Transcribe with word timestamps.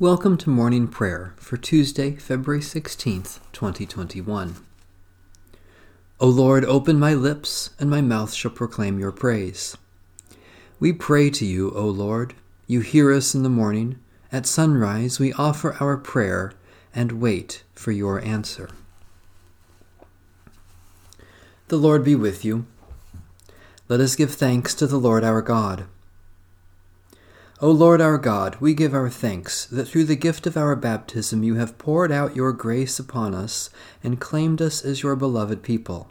Welcome 0.00 0.36
to 0.38 0.48
morning 0.48 0.86
prayer 0.86 1.34
for 1.38 1.56
Tuesday, 1.56 2.14
February 2.14 2.60
16th, 2.60 3.40
2021. 3.50 4.54
O 6.20 6.28
Lord, 6.28 6.64
open 6.64 7.00
my 7.00 7.14
lips, 7.14 7.70
and 7.80 7.90
my 7.90 8.00
mouth 8.00 8.32
shall 8.32 8.52
proclaim 8.52 9.00
your 9.00 9.10
praise. 9.10 9.76
We 10.78 10.92
pray 10.92 11.30
to 11.30 11.44
you, 11.44 11.72
O 11.72 11.86
Lord. 11.86 12.34
You 12.68 12.78
hear 12.78 13.12
us 13.12 13.34
in 13.34 13.42
the 13.42 13.48
morning. 13.48 13.98
At 14.30 14.46
sunrise, 14.46 15.18
we 15.18 15.32
offer 15.32 15.74
our 15.80 15.96
prayer 15.96 16.52
and 16.94 17.20
wait 17.20 17.64
for 17.74 17.90
your 17.90 18.24
answer. 18.24 18.70
The 21.66 21.76
Lord 21.76 22.04
be 22.04 22.14
with 22.14 22.44
you. 22.44 22.66
Let 23.88 23.98
us 23.98 24.14
give 24.14 24.32
thanks 24.32 24.76
to 24.76 24.86
the 24.86 24.96
Lord 24.96 25.24
our 25.24 25.42
God. 25.42 25.86
O 27.60 27.72
Lord 27.72 28.00
our 28.00 28.18
God, 28.18 28.56
we 28.60 28.72
give 28.72 28.94
our 28.94 29.10
thanks 29.10 29.66
that 29.66 29.88
through 29.88 30.04
the 30.04 30.14
gift 30.14 30.46
of 30.46 30.56
our 30.56 30.76
baptism 30.76 31.42
you 31.42 31.56
have 31.56 31.76
poured 31.76 32.12
out 32.12 32.36
your 32.36 32.52
grace 32.52 33.00
upon 33.00 33.34
us 33.34 33.68
and 34.00 34.20
claimed 34.20 34.62
us 34.62 34.84
as 34.84 35.02
your 35.02 35.16
beloved 35.16 35.64
people. 35.64 36.08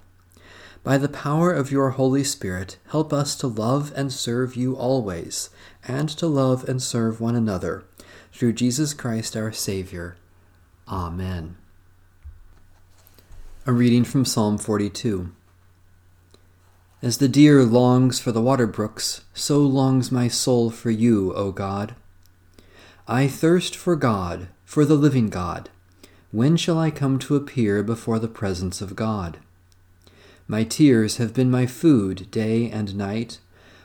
By 0.83 0.97
the 0.97 1.07
power 1.07 1.53
of 1.53 1.71
your 1.71 1.91
Holy 1.91 2.25
Spirit, 2.25 2.75
help 2.89 3.13
us 3.13 3.33
to 3.37 3.47
love 3.47 3.93
and 3.95 4.11
serve 4.11 4.57
you 4.57 4.75
always, 4.75 5.49
and 5.87 6.09
to 6.09 6.27
love 6.27 6.67
and 6.67 6.83
serve 6.83 7.21
one 7.21 7.35
another, 7.35 7.85
through 8.33 8.51
Jesus 8.51 8.93
Christ 8.93 9.37
our 9.37 9.53
Savior. 9.53 10.17
Amen. 10.89 11.55
A 13.65 13.71
reading 13.71 14.03
from 14.03 14.25
Psalm 14.25 14.57
42. 14.57 15.31
As 16.99 17.19
the 17.19 17.27
deer 17.27 17.63
longs 17.63 18.19
for 18.19 18.31
the 18.31 18.41
water 18.41 18.65
brooks, 18.65 19.21
so 19.31 19.59
longs 19.61 20.11
my 20.11 20.27
soul 20.27 20.71
for 20.71 20.89
you, 20.89 21.31
O 21.35 21.51
God. 21.51 21.93
I 23.07 23.27
thirst 23.27 23.75
for 23.75 23.95
God, 23.95 24.47
for 24.65 24.83
the 24.83 24.95
living 24.95 25.29
God. 25.29 25.69
When 26.31 26.57
shall 26.57 26.79
I 26.79 26.89
come 26.89 27.19
to 27.19 27.35
appear 27.35 27.83
before 27.83 28.17
the 28.17 28.27
presence 28.27 28.81
of 28.81 28.95
God? 28.95 29.37
My 30.47 30.63
tears 30.63 31.17
have 31.17 31.35
been 31.35 31.51
my 31.51 31.67
food 31.67 32.31
day 32.31 32.67
and 32.71 32.95
night, 32.95 33.39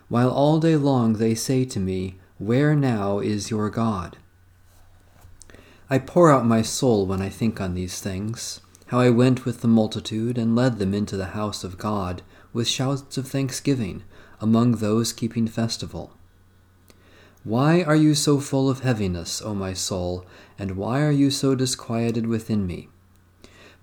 while 0.08 0.30
all 0.30 0.58
day 0.58 0.76
long 0.76 1.14
they 1.14 1.34
say 1.34 1.66
to 1.66 1.78
me, 1.78 2.16
Where 2.38 2.74
now 2.74 3.18
is 3.18 3.50
your 3.50 3.68
God? 3.68 4.16
I 5.90 5.98
pour 5.98 6.32
out 6.32 6.46
my 6.46 6.62
soul 6.62 7.04
when 7.04 7.20
I 7.20 7.28
think 7.28 7.60
on 7.60 7.74
these 7.74 8.00
things, 8.00 8.62
how 8.86 9.00
I 9.00 9.10
went 9.10 9.44
with 9.44 9.60
the 9.60 9.68
multitude 9.68 10.38
and 10.38 10.56
led 10.56 10.78
them 10.78 10.94
into 10.94 11.18
the 11.18 11.26
house 11.36 11.62
of 11.62 11.76
God 11.76 12.22
with 12.52 12.68
shouts 12.68 13.16
of 13.16 13.28
thanksgiving 13.28 14.02
among 14.40 14.72
those 14.72 15.12
keeping 15.12 15.46
festival. 15.46 16.12
Why 17.44 17.82
are 17.82 17.96
you 17.96 18.14
so 18.14 18.38
full 18.38 18.70
of 18.70 18.80
heaviness, 18.80 19.42
O 19.42 19.54
my 19.54 19.72
soul, 19.72 20.24
and 20.58 20.76
why 20.76 21.02
are 21.02 21.10
you 21.10 21.30
so 21.30 21.54
disquieted 21.54 22.26
within 22.26 22.66
me? 22.66 22.88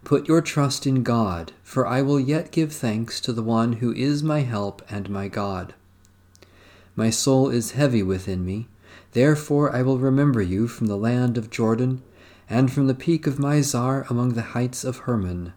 Put 0.05 0.29
your 0.29 0.41
trust 0.41 0.87
in 0.87 1.03
God, 1.03 1.51
for 1.61 1.85
I 1.85 2.01
will 2.01 2.19
yet 2.19 2.51
give 2.51 2.71
thanks 2.71 3.19
to 3.21 3.33
the 3.33 3.43
one 3.43 3.73
who 3.73 3.91
is 3.93 4.23
my 4.23 4.41
help 4.41 4.81
and 4.89 5.09
my 5.09 5.27
God. 5.27 5.73
My 6.95 7.09
soul 7.09 7.49
is 7.49 7.71
heavy 7.71 8.01
within 8.01 8.45
me, 8.45 8.69
therefore 9.11 9.75
I 9.75 9.81
will 9.81 9.99
remember 9.99 10.41
you 10.41 10.67
from 10.67 10.87
the 10.87 10.97
land 10.97 11.37
of 11.37 11.49
Jordan, 11.49 12.01
and 12.49 12.71
from 12.71 12.87
the 12.87 12.95
peak 12.95 13.27
of 13.27 13.39
Mizar 13.39 14.09
among 14.09 14.33
the 14.33 14.41
heights 14.41 14.83
of 14.85 14.99
Hermon. 14.99 15.53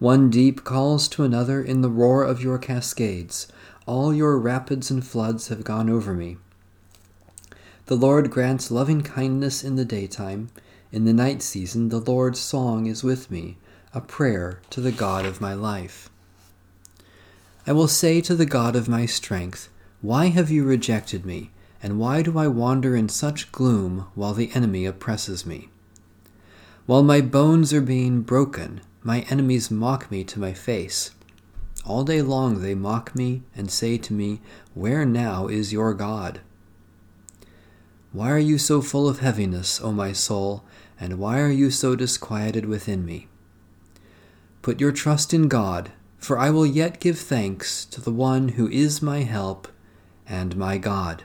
One 0.00 0.30
deep 0.30 0.64
calls 0.64 1.08
to 1.08 1.24
another 1.24 1.62
in 1.62 1.82
the 1.82 1.90
roar 1.90 2.24
of 2.24 2.42
your 2.42 2.56
cascades. 2.56 3.46
All 3.84 4.14
your 4.14 4.38
rapids 4.38 4.90
and 4.90 5.06
floods 5.06 5.48
have 5.48 5.62
gone 5.62 5.90
over 5.90 6.14
me. 6.14 6.38
The 7.84 7.96
Lord 7.96 8.30
grants 8.30 8.70
loving 8.70 9.02
kindness 9.02 9.62
in 9.62 9.76
the 9.76 9.84
daytime. 9.84 10.48
In 10.90 11.04
the 11.04 11.12
night 11.12 11.42
season, 11.42 11.90
the 11.90 12.00
Lord's 12.00 12.40
song 12.40 12.86
is 12.86 13.04
with 13.04 13.30
me, 13.30 13.58
a 13.92 14.00
prayer 14.00 14.62
to 14.70 14.80
the 14.80 14.90
God 14.90 15.26
of 15.26 15.42
my 15.42 15.52
life. 15.52 16.08
I 17.66 17.72
will 17.72 17.86
say 17.86 18.22
to 18.22 18.34
the 18.34 18.46
God 18.46 18.74
of 18.76 18.88
my 18.88 19.04
strength, 19.04 19.68
Why 20.00 20.28
have 20.28 20.50
you 20.50 20.64
rejected 20.64 21.26
me? 21.26 21.50
And 21.82 21.98
why 21.98 22.22
do 22.22 22.38
I 22.38 22.46
wander 22.46 22.96
in 22.96 23.10
such 23.10 23.52
gloom 23.52 24.06
while 24.14 24.32
the 24.32 24.50
enemy 24.54 24.86
oppresses 24.86 25.44
me? 25.44 25.68
While 26.86 27.02
my 27.02 27.20
bones 27.20 27.74
are 27.74 27.82
being 27.82 28.22
broken, 28.22 28.80
my 29.02 29.20
enemies 29.30 29.70
mock 29.70 30.10
me 30.10 30.24
to 30.24 30.38
my 30.38 30.52
face. 30.52 31.10
All 31.86 32.04
day 32.04 32.20
long 32.20 32.60
they 32.60 32.74
mock 32.74 33.14
me 33.14 33.42
and 33.56 33.70
say 33.70 33.96
to 33.98 34.12
me, 34.12 34.40
Where 34.74 35.04
now 35.06 35.46
is 35.48 35.72
your 35.72 35.94
God? 35.94 36.40
Why 38.12 38.30
are 38.30 38.38
you 38.38 38.58
so 38.58 38.82
full 38.82 39.08
of 39.08 39.20
heaviness, 39.20 39.80
O 39.80 39.92
my 39.92 40.12
soul, 40.12 40.64
and 40.98 41.18
why 41.18 41.40
are 41.40 41.50
you 41.50 41.70
so 41.70 41.96
disquieted 41.96 42.66
within 42.66 43.04
me? 43.04 43.28
Put 44.62 44.80
your 44.80 44.92
trust 44.92 45.32
in 45.32 45.48
God, 45.48 45.92
for 46.18 46.38
I 46.38 46.50
will 46.50 46.66
yet 46.66 47.00
give 47.00 47.18
thanks 47.18 47.86
to 47.86 48.00
the 48.00 48.12
one 48.12 48.50
who 48.50 48.68
is 48.68 49.00
my 49.00 49.20
help 49.20 49.68
and 50.28 50.56
my 50.56 50.76
God. 50.76 51.24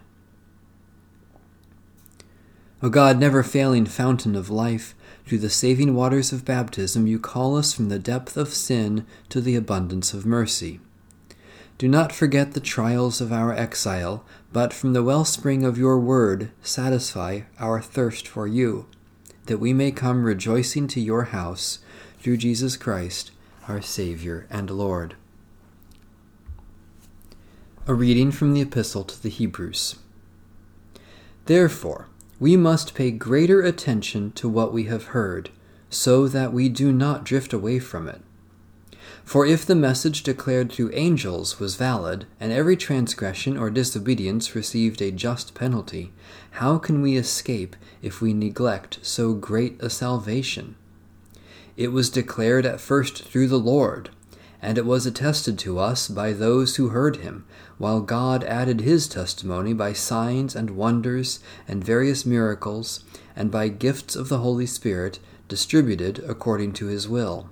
O 2.83 2.89
God, 2.89 3.19
never 3.19 3.41
failing 3.41 3.85
fountain 3.85 4.35
of 4.35 4.49
life, 4.49 4.95
through 5.25 5.39
the 5.39 5.49
saving 5.49 5.95
waters 5.95 6.31
of 6.31 6.45
baptism, 6.45 7.07
you 7.07 7.17
call 7.17 7.57
us 7.57 7.73
from 7.73 7.89
the 7.89 7.97
depth 7.97 8.37
of 8.37 8.49
sin 8.49 9.05
to 9.29 9.41
the 9.41 9.55
abundance 9.55 10.13
of 10.13 10.25
mercy. 10.25 10.79
Do 11.77 11.87
not 11.87 12.11
forget 12.11 12.53
the 12.53 12.59
trials 12.59 13.21
of 13.21 13.33
our 13.33 13.51
exile, 13.51 14.23
but 14.53 14.71
from 14.71 14.93
the 14.93 15.03
wellspring 15.03 15.63
of 15.63 15.77
your 15.77 15.99
word 15.99 16.51
satisfy 16.61 17.41
our 17.59 17.81
thirst 17.81 18.27
for 18.27 18.47
you, 18.47 18.85
that 19.47 19.57
we 19.57 19.73
may 19.73 19.91
come 19.91 20.23
rejoicing 20.23 20.87
to 20.89 21.01
your 21.01 21.25
house 21.25 21.79
through 22.19 22.37
Jesus 22.37 22.77
Christ, 22.77 23.31
our 23.67 23.81
Saviour 23.81 24.47
and 24.49 24.69
Lord. 24.69 25.15
A 27.87 27.93
reading 27.93 28.31
from 28.31 28.53
the 28.53 28.61
Epistle 28.61 29.03
to 29.03 29.21
the 29.21 29.29
Hebrews. 29.29 29.95
Therefore, 31.45 32.07
we 32.39 32.57
must 32.57 32.93
pay 32.95 33.11
greater 33.11 33.61
attention 33.61 34.31
to 34.33 34.49
what 34.49 34.73
we 34.73 34.85
have 34.85 35.05
heard, 35.05 35.49
so 35.89 36.27
that 36.27 36.51
we 36.51 36.67
do 36.67 36.91
not 36.91 37.23
drift 37.23 37.53
away 37.53 37.79
from 37.79 38.07
it. 38.07 38.21
For 39.23 39.45
if 39.45 39.65
the 39.65 39.75
message 39.75 40.21
declared 40.21 40.71
through 40.71 40.91
angels 40.93 41.59
was 41.59 41.75
valid, 41.75 42.27
and 42.39 42.51
every 42.51 42.77
transgression 42.77 43.57
or 43.57 43.71
disobedience 43.71 44.53
received 44.53 45.01
a 45.01 45.11
just 45.11 45.55
penalty, 45.55 46.13
how 46.51 46.77
can 46.77 47.01
we 47.01 47.17
escape 47.17 47.75
if 48.01 48.21
we 48.21 48.33
neglect 48.33 48.99
so 49.01 49.33
great 49.33 49.81
a 49.81 49.89
salvation? 49.89 50.75
It 51.75 51.91
was 51.91 52.09
declared 52.09 52.65
at 52.65 52.79
first 52.79 53.23
through 53.23 53.47
the 53.47 53.59
Lord, 53.59 54.09
and 54.65 54.79
it 54.79 54.85
was 54.85 55.05
attested 55.05 55.59
to 55.59 55.77
us 55.77 56.07
by 56.07 56.33
those 56.33 56.77
who 56.77 56.89
heard 56.89 57.17
him, 57.17 57.45
while 57.77 58.01
God 58.01 58.43
added 58.45 58.81
his 58.81 59.07
testimony 59.07 59.73
by 59.73 59.93
signs 59.93 60.55
and 60.55 60.71
wonders 60.71 61.39
and 61.67 61.83
various 61.83 62.25
miracles, 62.25 63.03
and 63.35 63.51
by 63.51 63.67
gifts 63.67 64.15
of 64.15 64.27
the 64.27 64.39
Holy 64.39 64.65
Spirit 64.65 65.19
distributed 65.47 66.17
according 66.27 66.73
to 66.73 66.87
his 66.87 67.07
will. 67.07 67.47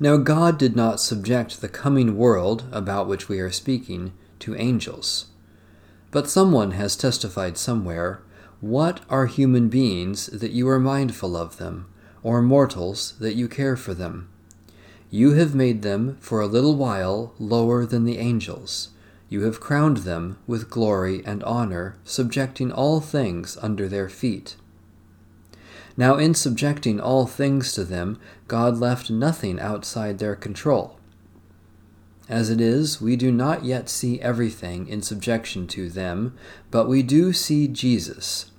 Now 0.00 0.16
God 0.16 0.58
did 0.58 0.74
not 0.74 0.98
subject 0.98 1.60
the 1.60 1.68
coming 1.68 2.16
world, 2.16 2.64
about 2.72 3.06
which 3.06 3.28
we 3.28 3.38
are 3.38 3.52
speaking, 3.52 4.14
to 4.40 4.56
angels. 4.56 5.26
But 6.10 6.28
someone 6.28 6.72
has 6.72 6.96
testified 6.96 7.56
somewhere, 7.56 8.22
What 8.60 9.02
are 9.08 9.26
human 9.26 9.68
beings 9.68 10.26
that 10.26 10.50
you 10.50 10.68
are 10.68 10.80
mindful 10.80 11.36
of 11.36 11.58
them, 11.58 11.86
or 12.24 12.42
mortals 12.42 13.14
that 13.20 13.34
you 13.36 13.46
care 13.46 13.76
for 13.76 13.94
them? 13.94 14.28
You 15.14 15.34
have 15.34 15.54
made 15.54 15.82
them 15.82 16.16
for 16.20 16.40
a 16.40 16.46
little 16.46 16.74
while 16.74 17.34
lower 17.38 17.84
than 17.84 18.04
the 18.04 18.16
angels. 18.16 18.88
You 19.28 19.42
have 19.42 19.60
crowned 19.60 19.98
them 19.98 20.38
with 20.46 20.70
glory 20.70 21.22
and 21.26 21.44
honor, 21.44 21.96
subjecting 22.02 22.72
all 22.72 22.98
things 23.02 23.58
under 23.60 23.88
their 23.88 24.08
feet. 24.08 24.56
Now, 25.98 26.16
in 26.16 26.32
subjecting 26.32 26.98
all 26.98 27.26
things 27.26 27.74
to 27.74 27.84
them, 27.84 28.18
God 28.48 28.78
left 28.78 29.10
nothing 29.10 29.60
outside 29.60 30.18
their 30.18 30.34
control. 30.34 30.98
As 32.26 32.48
it 32.48 32.62
is, 32.62 32.98
we 32.98 33.14
do 33.14 33.30
not 33.30 33.66
yet 33.66 33.90
see 33.90 34.18
everything 34.22 34.88
in 34.88 35.02
subjection 35.02 35.66
to 35.68 35.90
them, 35.90 36.34
but 36.70 36.88
we 36.88 37.02
do 37.02 37.34
see 37.34 37.68
Jesus, 37.68 38.50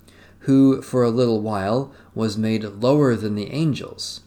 who 0.42 0.84
for 0.84 1.02
a 1.02 1.10
little 1.10 1.42
while 1.42 1.92
was 2.14 2.38
made 2.38 2.64
lower 2.64 3.16
than 3.16 3.34
the 3.34 3.52
angels 3.52 4.22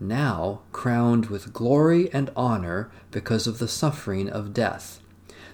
now 0.00 0.62
crowned 0.72 1.26
with 1.26 1.52
glory 1.52 2.12
and 2.12 2.30
honor 2.34 2.90
because 3.10 3.46
of 3.46 3.58
the 3.58 3.68
suffering 3.68 4.28
of 4.28 4.54
death, 4.54 5.00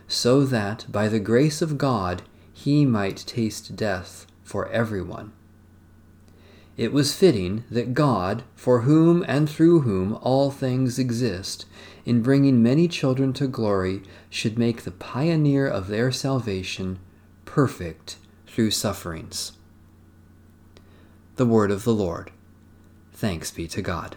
so 0.09 0.45
that 0.45 0.87
by 0.91 1.09
the 1.09 1.21
grace 1.21 1.61
of 1.61 1.79
God 1.79 2.23
he 2.53 2.87
might 2.87 3.17
taste 3.17 3.77
death 3.77 4.27
for 4.43 4.69
everyone. 4.69 5.33
It 6.77 6.93
was 6.93 7.15
fitting 7.15 7.65
that 7.71 7.95
God, 7.95 8.45
for 8.55 8.83
whom 8.83 9.25
and 9.27 9.49
through 9.49 9.81
whom 9.81 10.19
all 10.21 10.51
things 10.51 10.99
exist, 10.99 11.65
in 12.05 12.23
bringing 12.23 12.63
many 12.63 12.87
children 12.87 13.33
to 13.35 13.47
glory, 13.47 14.03
should 14.29 14.59
make 14.59 14.83
the 14.83 14.91
pioneer 14.91 15.67
of 15.67 15.89
their 15.89 16.13
salvation 16.13 16.99
perfect 17.47 18.19
through 18.47 18.71
sufferings. 18.71 19.53
The 21.37 21.47
word 21.47 21.71
of 21.71 21.85
the 21.85 21.95
Lord. 21.95 22.31
Thanks 23.13 23.51
be 23.51 23.67
to 23.69 23.81
God. 23.81 24.17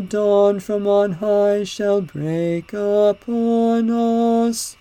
dawn 0.00 0.60
from 0.60 0.86
on 0.86 1.12
high 1.12 1.64
shall 1.64 2.00
break 2.00 2.72
upon 2.72 3.90
us. 3.90 4.76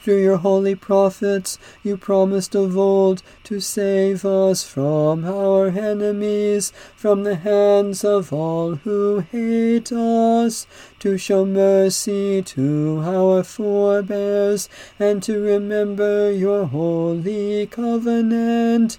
Through 0.00 0.22
your 0.22 0.38
holy 0.38 0.74
prophets, 0.74 1.58
you 1.82 1.96
promised 1.96 2.54
of 2.54 2.78
old 2.78 3.22
to 3.44 3.60
save 3.60 4.24
us 4.24 4.64
from 4.64 5.24
our 5.24 5.66
enemies, 5.66 6.72
from 6.96 7.24
the 7.24 7.34
hands 7.34 8.04
of 8.04 8.32
all 8.32 8.76
who 8.76 9.20
hate 9.20 9.92
us, 9.92 10.66
to 11.00 11.18
show 11.18 11.44
mercy 11.44 12.40
to 12.40 13.02
our 13.04 13.42
forebears, 13.42 14.68
and 14.98 15.22
to 15.24 15.40
remember 15.40 16.32
your 16.32 16.66
holy 16.66 17.66
covenant 17.66 18.98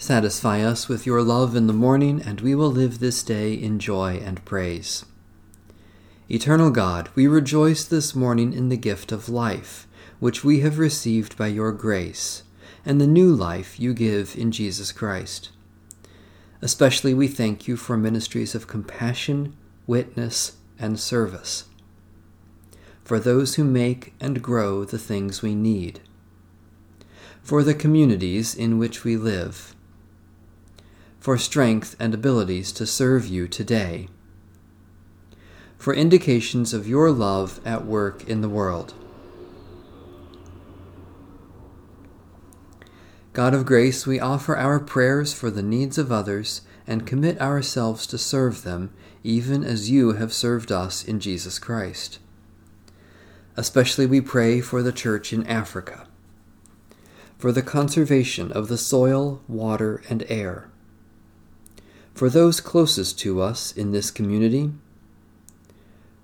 Satisfy 0.00 0.62
us 0.62 0.88
with 0.88 1.06
your 1.06 1.22
love 1.22 1.56
in 1.56 1.66
the 1.66 1.72
morning, 1.72 2.22
and 2.22 2.40
we 2.40 2.54
will 2.54 2.70
live 2.70 3.00
this 3.00 3.20
day 3.24 3.52
in 3.52 3.80
joy 3.80 4.22
and 4.24 4.44
praise. 4.44 5.04
Eternal 6.30 6.70
God, 6.70 7.08
we 7.16 7.26
rejoice 7.26 7.84
this 7.84 8.14
morning 8.14 8.52
in 8.52 8.68
the 8.68 8.76
gift 8.76 9.10
of 9.10 9.28
life, 9.28 9.88
which 10.20 10.44
we 10.44 10.60
have 10.60 10.78
received 10.78 11.36
by 11.36 11.48
your 11.48 11.72
grace, 11.72 12.44
and 12.86 13.00
the 13.00 13.08
new 13.08 13.34
life 13.34 13.80
you 13.80 13.92
give 13.92 14.36
in 14.36 14.52
Jesus 14.52 14.92
Christ. 14.92 15.50
Especially 16.62 17.12
we 17.12 17.26
thank 17.26 17.66
you 17.66 17.76
for 17.76 17.96
ministries 17.96 18.54
of 18.54 18.68
compassion, 18.68 19.56
witness, 19.88 20.58
and 20.78 21.00
service, 21.00 21.64
for 23.02 23.18
those 23.18 23.56
who 23.56 23.64
make 23.64 24.14
and 24.20 24.42
grow 24.42 24.84
the 24.84 24.98
things 24.98 25.42
we 25.42 25.56
need, 25.56 25.98
for 27.42 27.64
the 27.64 27.74
communities 27.74 28.54
in 28.54 28.78
which 28.78 29.02
we 29.02 29.16
live 29.16 29.74
for 31.28 31.36
strength 31.36 31.94
and 32.00 32.14
abilities 32.14 32.72
to 32.72 32.86
serve 32.86 33.26
you 33.26 33.46
today, 33.46 34.08
for 35.76 35.92
indications 35.92 36.72
of 36.72 36.88
your 36.88 37.10
love 37.10 37.60
at 37.66 37.84
work 37.84 38.26
in 38.26 38.40
the 38.40 38.48
world. 38.48 38.94
God 43.34 43.52
of 43.52 43.66
grace, 43.66 44.06
we 44.06 44.18
offer 44.18 44.56
our 44.56 44.80
prayers 44.80 45.34
for 45.34 45.50
the 45.50 45.62
needs 45.62 45.98
of 45.98 46.10
others 46.10 46.62
and 46.86 47.06
commit 47.06 47.38
ourselves 47.42 48.06
to 48.06 48.16
serve 48.16 48.62
them, 48.62 48.90
even 49.22 49.62
as 49.62 49.90
you 49.90 50.12
have 50.12 50.32
served 50.32 50.72
us 50.72 51.04
in 51.04 51.20
Jesus 51.20 51.58
Christ. 51.58 52.18
Especially 53.54 54.06
we 54.06 54.22
pray 54.22 54.62
for 54.62 54.82
the 54.82 54.92
Church 54.92 55.34
in 55.34 55.46
Africa, 55.46 56.06
for 57.36 57.52
the 57.52 57.60
conservation 57.60 58.50
of 58.50 58.68
the 58.68 58.78
soil, 58.78 59.42
water, 59.46 60.02
and 60.08 60.24
air 60.30 60.70
for 62.18 62.28
those 62.28 62.60
closest 62.60 63.16
to 63.16 63.40
us 63.40 63.70
in 63.70 63.92
this 63.92 64.10
community, 64.10 64.72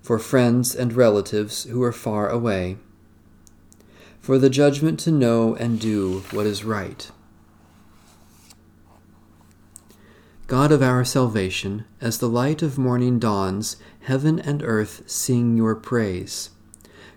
for 0.01 0.19
friends 0.19 0.75
and 0.75 0.91
relatives 0.91 1.63
who 1.63 1.81
are 1.81 1.93
far 1.93 2.27
away, 2.27 2.75
for 4.19 4.37
the 4.37 4.49
judgment 4.49 4.99
to 4.99 5.09
know 5.09 5.55
and 5.55 5.79
do 5.79 6.19
what 6.31 6.45
is 6.45 6.65
right. 6.65 7.09
God 10.47 10.73
of 10.73 10.81
our 10.81 11.05
salvation, 11.05 11.85
as 12.01 12.17
the 12.17 12.27
light 12.27 12.61
of 12.61 12.77
morning 12.77 13.17
dawns, 13.17 13.77
heaven 14.01 14.37
and 14.37 14.61
earth 14.63 15.03
sing 15.09 15.55
your 15.55 15.75
praise. 15.75 16.49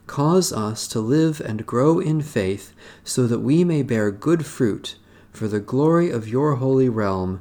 Cause 0.06 0.52
us 0.52 0.86
to 0.86 1.00
live 1.00 1.40
and 1.40 1.66
grow 1.66 1.98
in 1.98 2.22
faith 2.22 2.72
so 3.02 3.26
that 3.26 3.40
we 3.40 3.64
may 3.64 3.82
bear 3.82 4.12
good 4.12 4.46
fruit 4.46 4.94
for 5.32 5.48
the 5.48 5.58
glory 5.58 6.10
of 6.10 6.28
your 6.28 6.54
holy 6.54 6.88
realm 6.88 7.40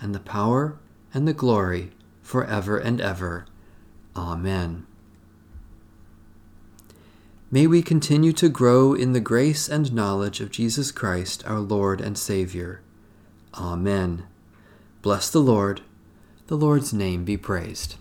and 0.00 0.14
the 0.14 0.20
power 0.20 0.78
and 1.12 1.26
the 1.26 1.32
glory 1.32 1.90
for 2.22 2.44
ever 2.44 2.78
and 2.78 3.00
ever. 3.00 3.46
Amen. 4.16 4.86
May 7.50 7.66
we 7.66 7.82
continue 7.82 8.32
to 8.34 8.48
grow 8.48 8.94
in 8.94 9.12
the 9.12 9.20
grace 9.20 9.68
and 9.68 9.92
knowledge 9.92 10.40
of 10.40 10.52
Jesus 10.52 10.92
Christ, 10.92 11.44
our 11.46 11.58
Lord 11.58 12.00
and 12.00 12.16
Savior. 12.16 12.80
Amen. 13.54 14.24
Bless 15.02 15.28
the 15.28 15.40
Lord. 15.40 15.80
The 16.46 16.56
Lord's 16.56 16.92
name 16.92 17.24
be 17.24 17.36
praised. 17.36 17.96